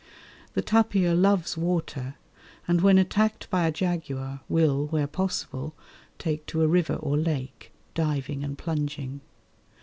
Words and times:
The 0.55 0.63
tapir 0.63 1.13
loves 1.13 1.55
water, 1.55 2.15
and 2.67 2.81
when 2.81 2.97
attacked 2.97 3.47
by 3.51 3.67
a 3.67 3.71
jaguar 3.71 4.41
will, 4.49 4.87
where 4.87 5.05
possible, 5.05 5.75
take 6.17 6.47
to 6.47 6.63
a 6.63 6.67
river 6.67 6.95
or 6.95 7.19
lake, 7.19 7.71
diving 7.93 8.43
and 8.43 8.57
plunging. 8.57 9.21